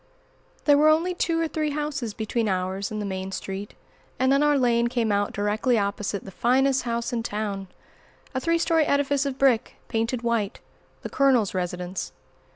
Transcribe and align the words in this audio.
THERE 0.65 0.79
were 0.79 0.89
only 0.89 1.13
two 1.13 1.39
or 1.39 1.47
three 1.47 1.69
houses 1.69 2.15
between 2.15 2.49
ours 2.49 2.89
and 2.89 2.99
the 2.99 3.05
main 3.05 3.31
street, 3.31 3.75
and 4.17 4.31
then 4.31 4.41
our 4.41 4.57
lane 4.57 4.87
came 4.87 5.11
out 5.11 5.31
directly 5.31 5.77
opposite 5.77 6.25
the 6.25 6.31
finest 6.31 6.81
house 6.89 7.13
in 7.13 7.21
town, 7.21 7.67
a 8.33 8.39
three 8.39 8.57
story 8.57 8.85
edifice 8.87 9.27
of 9.27 9.37
brick, 9.37 9.75
painted 9.89 10.23
white, 10.23 10.59
the 11.03 11.09
"Colonel's" 11.11 11.53
residence. 11.53 12.13